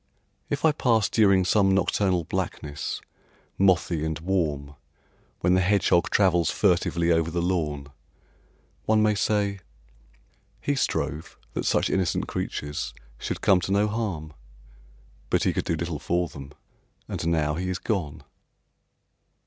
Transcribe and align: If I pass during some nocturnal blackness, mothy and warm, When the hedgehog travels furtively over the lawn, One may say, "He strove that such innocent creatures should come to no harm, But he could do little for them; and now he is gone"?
If 0.49 0.65
I 0.65 0.71
pass 0.71 1.07
during 1.09 1.45
some 1.45 1.75
nocturnal 1.75 2.23
blackness, 2.23 3.01
mothy 3.59 4.03
and 4.03 4.17
warm, 4.17 4.73
When 5.41 5.53
the 5.53 5.61
hedgehog 5.61 6.09
travels 6.09 6.49
furtively 6.49 7.11
over 7.11 7.29
the 7.29 7.39
lawn, 7.39 7.89
One 8.87 9.03
may 9.03 9.13
say, 9.13 9.59
"He 10.59 10.73
strove 10.73 11.37
that 11.53 11.65
such 11.67 11.87
innocent 11.87 12.27
creatures 12.27 12.95
should 13.19 13.41
come 13.41 13.61
to 13.61 13.71
no 13.71 13.87
harm, 13.87 14.33
But 15.29 15.43
he 15.43 15.53
could 15.53 15.65
do 15.65 15.75
little 15.75 15.99
for 15.99 16.27
them; 16.27 16.53
and 17.07 17.23
now 17.27 17.53
he 17.53 17.69
is 17.69 17.77
gone"? 17.77 18.23